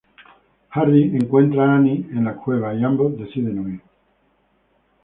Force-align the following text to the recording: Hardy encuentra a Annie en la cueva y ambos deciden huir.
Hardy 0.69 1.15
encuentra 1.15 1.63
a 1.63 1.75
Annie 1.75 2.07
en 2.09 2.25
la 2.25 2.33
cueva 2.35 2.73
y 2.73 2.83
ambos 2.83 3.15
deciden 3.19 3.59
huir. 3.59 3.81